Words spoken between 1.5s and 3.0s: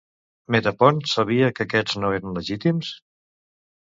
que aquests no eren legítims?